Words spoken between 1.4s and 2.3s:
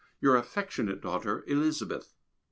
Elizabeth.